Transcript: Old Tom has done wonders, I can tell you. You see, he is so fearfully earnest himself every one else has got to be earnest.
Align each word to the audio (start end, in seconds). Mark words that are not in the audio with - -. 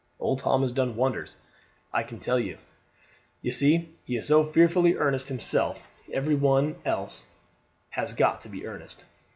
Old 0.19 0.39
Tom 0.39 0.63
has 0.63 0.71
done 0.71 0.95
wonders, 0.95 1.35
I 1.93 2.01
can 2.01 2.19
tell 2.19 2.39
you. 2.39 2.57
You 3.43 3.51
see, 3.51 3.91
he 4.03 4.17
is 4.17 4.27
so 4.29 4.43
fearfully 4.43 4.95
earnest 4.95 5.27
himself 5.27 5.87
every 6.11 6.33
one 6.33 6.75
else 6.85 7.27
has 7.91 8.15
got 8.15 8.39
to 8.39 8.49
be 8.49 8.65
earnest. 8.65 9.05